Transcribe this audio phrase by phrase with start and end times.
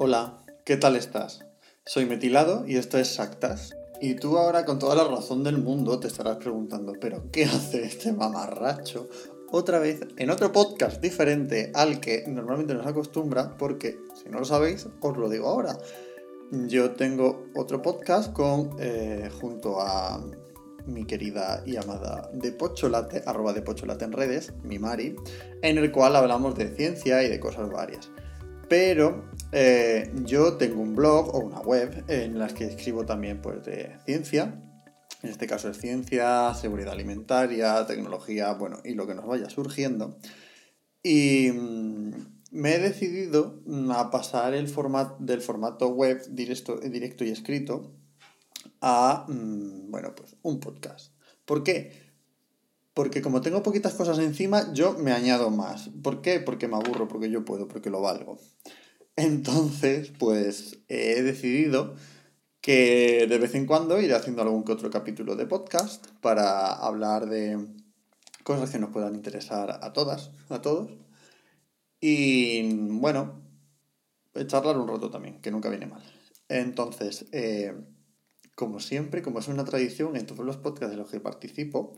[0.00, 1.44] Hola, ¿qué tal estás?
[1.84, 3.74] Soy Metilado y esto es Sactas.
[4.00, 7.82] Y tú ahora con toda la razón del mundo te estarás preguntando, pero ¿qué hace
[7.82, 9.08] este mamarracho
[9.50, 13.56] otra vez en otro podcast diferente al que normalmente nos acostumbra?
[13.58, 15.76] Porque, si no lo sabéis, os lo digo ahora.
[16.52, 20.24] Yo tengo otro podcast con, eh, junto a
[20.86, 25.16] mi querida y amada de Pocholate, arroba de Pocholate en redes, mi Mari,
[25.60, 28.08] en el cual hablamos de ciencia y de cosas varias.
[28.68, 33.64] Pero eh, yo tengo un blog o una web en las que escribo también pues,
[33.64, 34.62] de ciencia.
[35.22, 40.18] En este caso es ciencia, seguridad alimentaria, tecnología, bueno, y lo que nos vaya surgiendo.
[41.02, 42.10] Y mm,
[42.52, 44.72] me he decidido a pasar el
[45.20, 47.94] del formato web directo, directo y escrito
[48.80, 51.12] a, mm, bueno, pues un podcast.
[51.44, 52.08] ¿Por qué?
[52.94, 55.90] Porque como tengo poquitas cosas encima, yo me añado más.
[56.02, 56.40] ¿Por qué?
[56.40, 58.38] Porque me aburro, porque yo puedo, porque lo valgo.
[59.18, 61.96] Entonces, pues he decidido
[62.60, 67.28] que de vez en cuando iré haciendo algún que otro capítulo de podcast para hablar
[67.28, 67.66] de
[68.44, 70.92] cosas que nos puedan interesar a todas, a todos.
[72.00, 73.42] Y bueno,
[74.46, 76.02] charlar un rato también, que nunca viene mal.
[76.48, 77.74] Entonces, eh,
[78.54, 81.92] como siempre, como es una tradición en todos los podcasts de los que participo,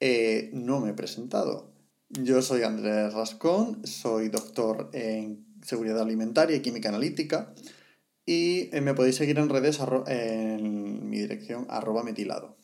[0.00, 1.70] eh, no me he presentado.
[2.08, 7.54] Yo soy Andrés Rascón, soy doctor en seguridad alimentaria y química analítica.
[8.24, 12.56] Y eh, me podéis seguir en redes en mi dirección arroba metilado.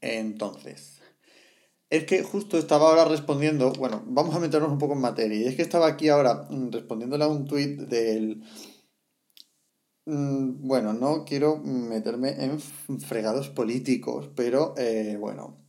[0.00, 1.00] Entonces,
[1.88, 5.44] es que justo estaba ahora respondiendo, bueno, vamos a meternos un poco en materia, y
[5.44, 8.42] es que estaba aquí ahora mm, respondiéndole a un tuit del...
[10.06, 12.60] Mm, bueno, no quiero meterme en
[13.00, 15.64] fregados políticos, pero eh, bueno,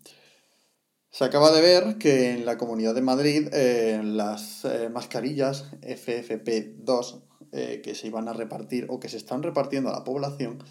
[1.16, 7.22] se acaba de ver que en la Comunidad de Madrid eh, las eh, mascarillas FFP2
[7.54, 10.62] eh, que se iban a repartir o que se están repartiendo a la población,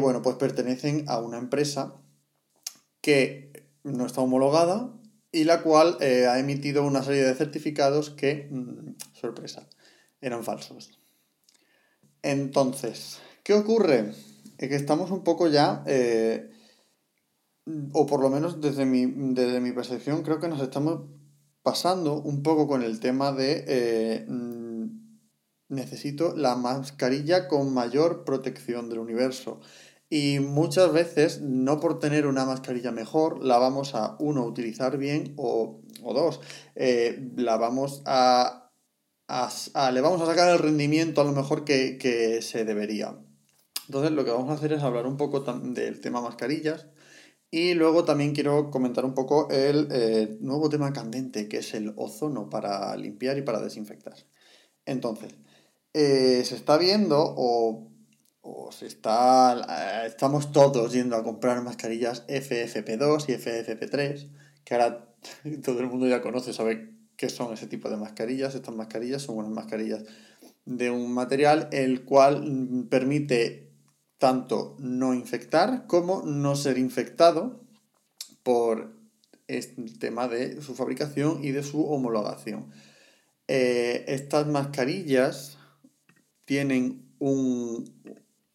[0.00, 1.94] bueno, pues pertenecen a una empresa
[3.00, 3.52] que
[3.84, 4.90] no está homologada
[5.30, 9.68] y la cual ha emitido una serie de certificados que, mm, sorpresa,
[10.20, 10.98] eran falsos.
[12.22, 14.12] Entonces, ¿qué ocurre?
[14.58, 15.84] Es que estamos un poco ya
[17.92, 21.02] o por lo menos desde mi, desde mi percepción, creo que nos estamos
[21.62, 24.60] pasando un poco con el tema de eh, mm,
[25.68, 29.60] necesito la mascarilla con mayor protección del universo.
[30.12, 35.34] Y muchas veces, no por tener una mascarilla mejor, la vamos a, uno, utilizar bien
[35.36, 36.40] o, dos,
[36.74, 38.72] eh, la vamos a,
[39.28, 43.16] a, le vamos a sacar el rendimiento a lo mejor que, que se debería.
[43.86, 46.86] Entonces lo que vamos a hacer es hablar un poco del tema mascarillas,
[47.50, 51.92] y luego también quiero comentar un poco el eh, nuevo tema candente, que es el
[51.96, 54.14] ozono para limpiar y para desinfectar.
[54.86, 55.34] Entonces,
[55.92, 57.90] eh, se está viendo o,
[58.40, 64.30] o, se está, eh, estamos todos yendo a comprar mascarillas FFP2 y FFP3,
[64.64, 65.14] que ahora
[65.64, 68.54] todo el mundo ya conoce, sabe qué son ese tipo de mascarillas.
[68.54, 70.04] Estas mascarillas son unas mascarillas
[70.64, 73.69] de un material el cual mm, permite
[74.20, 77.58] tanto no infectar como no ser infectado
[78.42, 78.92] por
[79.48, 82.70] el tema de su fabricación y de su homologación.
[83.48, 85.56] Eh, estas mascarillas
[86.44, 87.90] tienen un,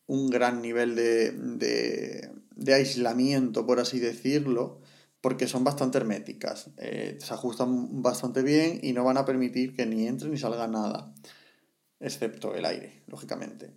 [0.07, 2.31] gran nivel de,
[2.71, 4.81] aislamiento, por así decirlo,
[5.19, 6.69] porque son bastante herméticas.
[6.77, 10.67] Eh, se ajustan bastante bien y no van a permitir que ni entre ni salga
[10.67, 11.11] nada,
[11.99, 13.73] excepto el aire, lógicamente.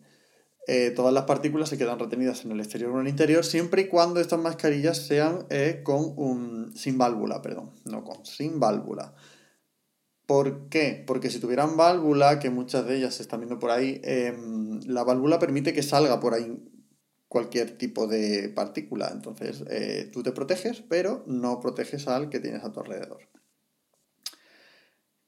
[0.71, 3.81] Eh, todas las partículas se quedan retenidas en el exterior o en el interior, siempre
[3.81, 9.15] y cuando estas mascarillas sean eh, con un, sin válvula, perdón, no con, sin válvula.
[10.27, 11.03] ¿Por qué?
[11.07, 15.05] Porque si tuvieran válvula, que muchas de ellas se están viendo por ahí, em, la
[15.05, 16.63] válvula permite que salga por ahí
[17.29, 19.09] cualquier tipo de partícula.
[19.11, 23.27] Entonces, eh, tú te proteges, pero no proteges al que tienes a tu alrededor.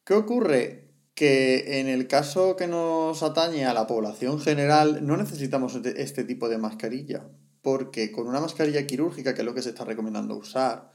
[0.04, 0.89] ¿Qué ocurre?
[1.20, 6.24] Que en el caso que nos atañe a la población general no necesitamos este, este
[6.24, 7.28] tipo de mascarilla,
[7.60, 10.90] porque con una mascarilla quirúrgica, que es lo que se está recomendando usar,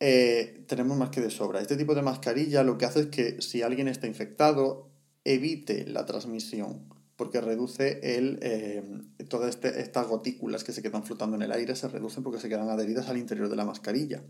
[0.00, 1.62] eh, tenemos más que de sobra.
[1.62, 4.90] Este tipo de mascarilla lo que hace es que si alguien está infectado,
[5.24, 8.82] evite la transmisión, porque reduce el, eh,
[9.30, 12.50] todas este, estas gotículas que se quedan flotando en el aire, se reducen porque se
[12.50, 14.22] quedan adheridas al interior de la mascarilla.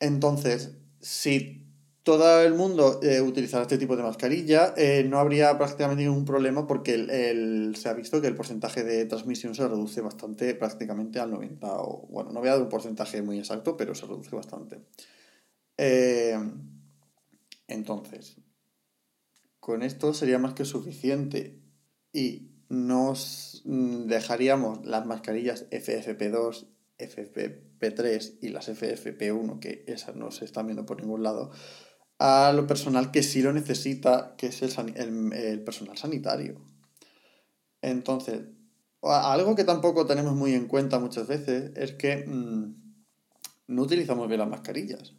[0.00, 1.71] Entonces, si
[2.02, 6.66] todo el mundo eh, utilizara este tipo de mascarilla, eh, no habría prácticamente ningún problema
[6.66, 11.32] porque el, se ha visto que el porcentaje de transmisión se reduce bastante, prácticamente al
[11.32, 11.58] 90%.
[11.62, 14.80] O, bueno, no voy a dar un porcentaje muy exacto, pero se reduce bastante.
[15.76, 16.36] Eh,
[17.68, 18.36] entonces,
[19.60, 21.62] con esto sería más que suficiente
[22.12, 26.66] y nos dejaríamos las mascarillas FFP2,
[26.98, 31.52] FFP3 y las FFP1, que esas no se están viendo por ningún lado,
[32.24, 36.60] a lo personal que sí lo necesita, que es el, personal sanitario.
[37.80, 38.42] Entonces,
[39.02, 42.94] algo que tampoco tenemos muy en cuenta muchas veces es que mm,
[43.66, 45.14] no utilizamos bien las mascarillas.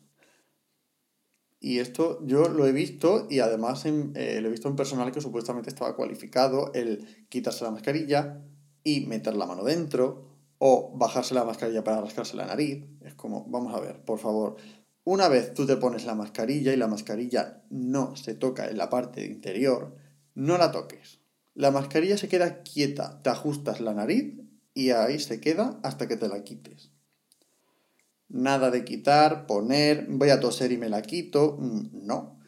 [1.59, 5.19] Y esto yo lo he visto y además eh, lo he visto en personal que
[5.19, 8.41] supuestamente estaba cualificado el quitarse la mascarilla
[8.81, 12.85] y meter la mano dentro o bajarse la mascarilla para rascarse la nariz.
[13.01, 14.55] Es como, vamos a ver, por favor,
[15.03, 18.89] una vez tú te pones la mascarilla y la mascarilla no se toca en la
[18.89, 19.95] parte interior,
[20.35, 21.19] no la toques.
[21.55, 24.39] La mascarilla se queda quieta, te ajustas la nariz
[24.73, 26.91] y ahí se queda hasta que te la quites.
[28.29, 31.57] Nada de quitar, poner, voy a toser y me la quito.
[31.59, 32.39] Mm, no.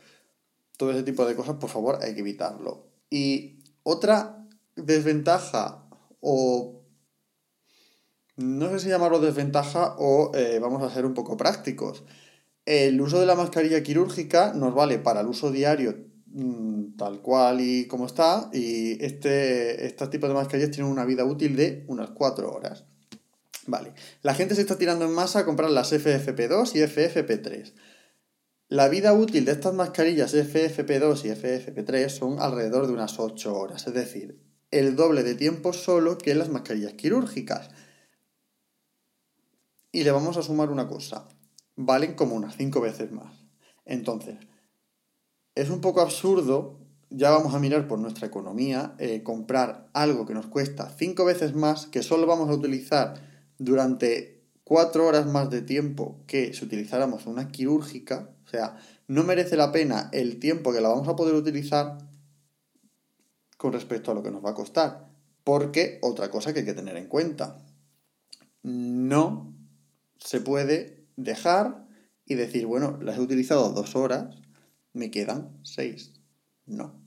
[0.77, 2.87] Todo ese tipo de cosas, por favor, hay que evitarlo.
[3.09, 5.87] Y otra desventaja
[6.21, 6.81] o...
[8.37, 12.03] No sé si llamarlo desventaja o eh, vamos a ser un poco prácticos.
[12.65, 15.95] El uso de la mascarilla quirúrgica nos vale para el uso diario
[16.27, 21.25] mm, tal cual y como está, y este, este tipo de mascarillas tienen una vida
[21.25, 22.85] útil de unas 4 horas.
[23.67, 23.93] Vale.
[24.21, 27.73] La gente se está tirando en masa a comprar las FFP2 y FFP3.
[28.67, 33.85] La vida útil de estas mascarillas FFP2 y FFP3 son alrededor de unas 8 horas,
[33.85, 34.39] es decir,
[34.71, 37.69] el doble de tiempo solo que las mascarillas quirúrgicas.
[39.91, 41.27] Y le vamos a sumar una cosa,
[41.75, 43.33] valen como unas 5 veces más.
[43.85, 44.37] Entonces,
[45.55, 46.79] es un poco absurdo,
[47.09, 51.55] ya vamos a mirar por nuestra economía, eh, comprar algo que nos cuesta 5 veces
[51.55, 53.15] más, que solo vamos a utilizar
[53.57, 58.77] durante cuatro horas más de tiempo que si utilizáramos una quirúrgica, o sea,
[59.07, 61.99] no merece la pena el tiempo que la vamos a poder utilizar
[63.57, 65.07] con respecto a lo que nos va a costar.
[65.43, 67.63] Porque otra cosa que hay que tener en cuenta,
[68.63, 69.53] no
[70.17, 71.87] se puede dejar
[72.25, 74.35] y decir, bueno, las he utilizado dos horas,
[74.93, 76.13] me quedan seis.
[76.65, 77.05] No.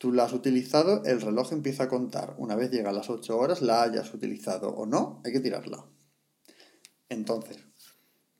[0.00, 2.34] Tú la has utilizado, el reloj empieza a contar.
[2.38, 5.84] Una vez llega a las 8 horas, la hayas utilizado o no, hay que tirarla.
[7.10, 7.58] Entonces,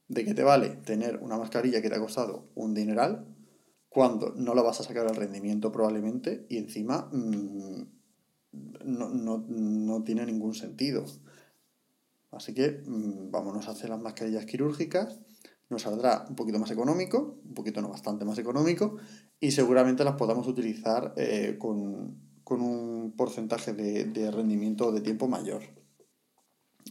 [0.08, 3.26] ¿de qué te vale tener una mascarilla que te ha costado un dineral
[3.90, 7.82] cuando no la vas a sacar al rendimiento probablemente y encima mm,
[8.86, 11.04] no, tiene ningún sentido?
[12.32, 15.18] Así que mm, vámonos a hacer las mascarillas quirúrgicas
[15.70, 18.96] nos saldrá un poquito más económico, un poquito no bastante más económico,
[19.38, 25.62] y seguramente las podamos utilizar eh, con, un porcentaje de, rendimiento o de tiempo mayor.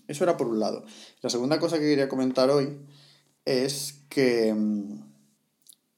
[0.08, 0.86] Eso era por un lado.
[1.22, 2.80] La segunda cosa que quería comentar hoy
[3.44, 5.02] es que mm,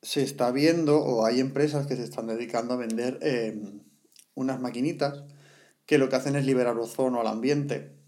[0.02, 3.84] se está viendo o hay empresas que se están dedicando a vender em,
[4.34, 5.24] unas maquinitas
[5.86, 8.01] que lo que hacen es liberar ozono al ambiente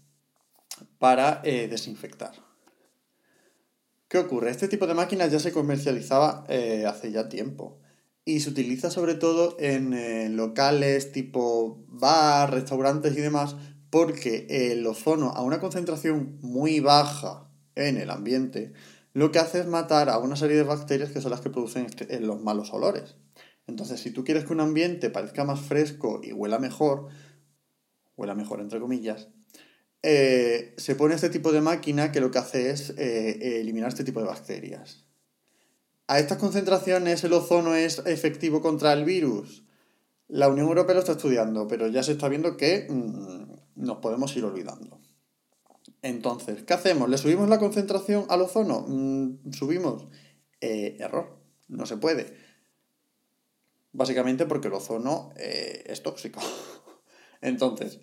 [1.04, 2.32] para eh, desinfectar.
[4.08, 4.48] ¿Qué ocurre?
[4.48, 7.78] Este tipo de máquinas ya se comercializaba eh, hace ya tiempo
[8.24, 13.54] y se utiliza sobre todo en eh, locales tipo bar, restaurantes y demás
[13.90, 18.72] porque el ozono a una concentración muy baja en el ambiente
[19.12, 21.84] lo que hace es matar a una serie de bacterias que son las que producen
[21.84, 23.16] este, los malos olores.
[23.66, 27.08] Entonces, si tú quieres que un ambiente parezca más fresco y huela mejor,
[28.16, 29.28] huela mejor entre comillas,
[30.06, 34.04] eh, se pone este tipo de máquina que lo que hace es eh, eliminar este
[34.04, 35.06] tipo de bacterias.
[36.08, 39.64] ¿A estas concentraciones el ozono es efectivo contra el virus?
[40.28, 44.36] La Unión Europea lo está estudiando, pero ya se está viendo que mm, nos podemos
[44.36, 45.00] ir olvidando.
[46.02, 47.08] Entonces, ¿qué hacemos?
[47.08, 48.84] ¿Le subimos la concentración al ozono?
[48.86, 50.06] Mm, ¿Subimos?
[50.60, 51.34] Eh, error,
[51.68, 52.36] no se puede.
[53.92, 56.40] Básicamente porque el ozono es tóxico.
[57.40, 58.00] Entonces,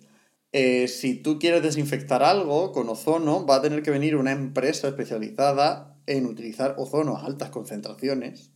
[0.52, 4.88] eh, si tú quieres desinfectar algo con ozono, va a tener que venir una empresa
[4.88, 8.50] especializada en utilizar ozono a altas concentraciones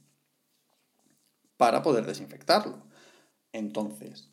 [1.56, 2.86] para poder desinfectarlo.
[3.52, 4.28] Entonces,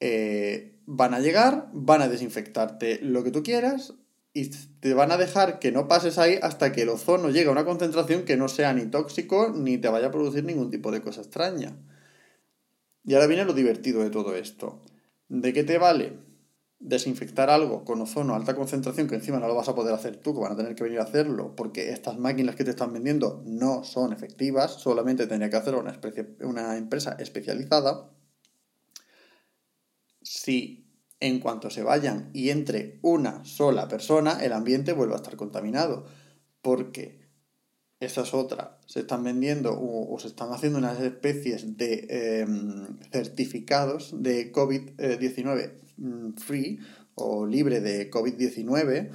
[0.00, 3.94] eh, van a llegar, van a desinfectarte lo que tú quieras
[4.34, 7.52] y te van a dejar que no pases ahí hasta que el ozono llegue a
[7.52, 11.00] una concentración que no sea ni tóxico ni te vaya a producir ningún tipo de
[11.00, 11.74] cosa extraña.
[13.04, 14.82] Y ahora viene lo divertido de todo esto.
[15.28, 16.25] ¿De qué te vale?
[16.78, 20.16] Desinfectar algo con ozono a alta concentración, que encima no lo vas a poder hacer
[20.16, 22.92] tú, que van a tener que venir a hacerlo, porque estas máquinas que te están
[22.92, 28.10] vendiendo no son efectivas, solamente tenía que hacerlo una, especie, una empresa especializada.
[30.22, 30.86] Si
[31.20, 36.04] en cuanto se vayan y entre una sola persona, el ambiente vuelve a estar contaminado,
[36.60, 37.26] porque
[38.00, 38.78] esa es otra.
[38.86, 45.85] Se están vendiendo o, se están haciendo unas especies de em, certificados de COVID-19 mm,
[46.36, 46.80] free
[47.14, 49.10] o libre de COVID-19.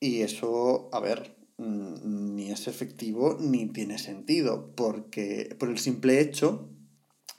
[0.00, 6.20] Y eso, a ver, mm, ni es efectivo ni tiene sentido, porque por el simple
[6.20, 6.70] hecho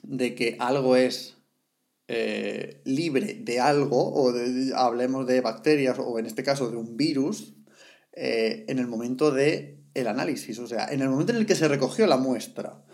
[0.02, 1.36] de que algo es
[2.08, 4.32] eh, libre de algo, o
[4.76, 7.54] hablemos de bacterias, o en este caso de un virus,
[8.12, 11.54] eh, en el momento de el análisis, o sea, en el momento en el que
[11.54, 12.84] se recogió la muestra.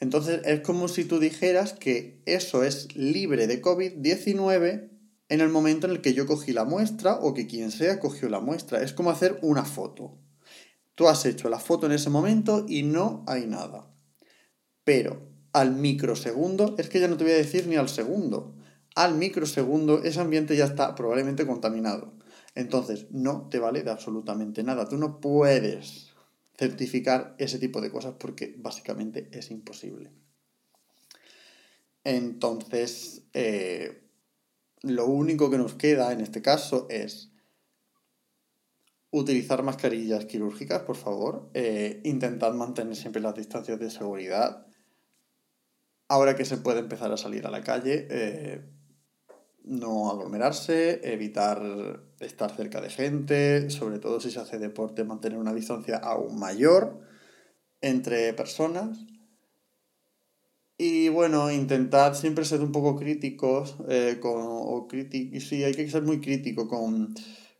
[0.00, 4.90] Entonces es como si tú dijeras que eso es libre de COVID-19
[5.28, 8.28] en el momento en el que yo cogí la muestra o que quien sea cogió
[8.28, 8.82] la muestra.
[8.82, 10.18] Es como hacer una foto.
[10.94, 13.92] Tú has hecho la foto en ese momento y no hay nada.
[14.84, 18.54] Pero al microsegundo, es que ya no te voy a decir ni al segundo,
[18.94, 22.14] al microsegundo ese ambiente ya está probablemente contaminado.
[22.54, 24.88] Entonces, no te vale de absolutamente nada.
[24.88, 26.07] Tú no puedes
[26.58, 30.10] certificar ese tipo de cosas porque básicamente es imposible.
[32.02, 34.02] Entonces, eh,
[34.82, 37.30] lo único que nos queda en este caso es
[39.10, 41.50] utilizar mascarillas quirúrgicas, por favor.
[41.54, 44.66] Eh, intentad mantener siempre las distancias de seguridad.
[46.08, 48.64] Ahora que se puede empezar a salir a la calle, eh,
[49.68, 55.54] no aglomerarse, evitar estar cerca de gente, sobre todo si se hace deporte, mantener una
[55.54, 57.00] distancia aún mayor
[57.80, 58.98] entre personas.
[60.76, 66.02] Y bueno, intentar siempre ser un poco críticos, eh, con, o sí, hay que ser
[66.02, 67.14] muy crítico con,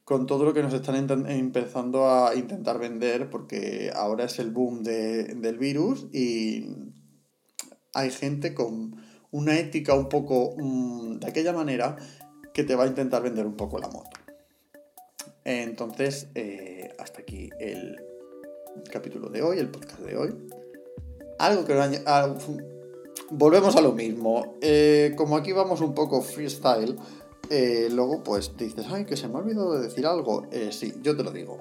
[0.04, 4.84] con todo lo que nos están empezando a intentar vender, porque ahora es el boom
[4.84, 6.66] de, del virus y
[7.92, 11.96] hay gente con una ética un poco mm, de aquella manera
[12.52, 14.18] que te va a intentar vender un poco la moto.
[15.44, 17.96] Entonces, eh, hasta aquí el
[18.92, 20.34] capítulo de hoy, el podcast de hoy.
[21.38, 22.02] Algo que...
[22.04, 22.34] Ah,
[23.30, 24.58] volvemos a lo mismo.
[24.60, 26.96] Eh, como aquí vamos un poco freestyle,
[27.48, 30.46] eh, luego pues dices, ay, que se me ha olvidado de decir algo.
[30.70, 31.58] sí, yo te lo digo.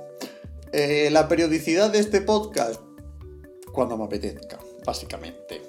[0.74, 2.82] la periodicidad de este podcast,
[3.72, 5.62] cuando me apetezca, básicamente.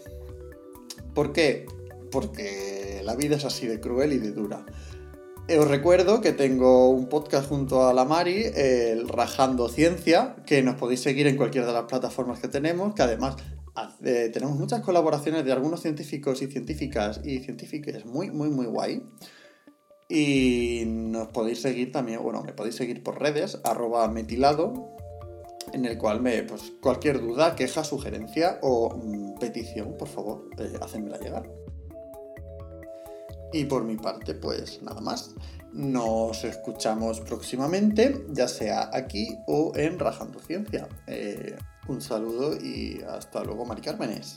[1.15, 1.67] ¿Por qué?
[2.11, 4.65] Porque la vida es así de cruel y de dura.
[5.51, 10.75] Os recuerdo que tengo un podcast junto a la Mari, el Rajando Ciencia, que nos
[10.75, 13.37] podéis seguir en cualquiera de las plataformas que tenemos, que además
[14.05, 19.03] eh, tenemos muchas colaboraciones de algunos científicos y científicas y científicas muy, muy, muy guay.
[20.09, 24.97] Y nos podéis seguir también, bueno, me podéis seguir por redes, arroba metilado,
[25.73, 30.79] en el cual me, pues cualquier duda, queja, sugerencia o mm, petición, por favor, eh,
[30.81, 31.51] hacedmela llegar.
[33.53, 35.35] Y por mi parte, pues nada más.
[35.73, 40.89] Nos escuchamos próximamente, ya sea aquí o en Rajando Ciencia.
[41.07, 41.57] Eh,
[41.89, 44.37] un saludo y hasta luego, Mari Cármenes.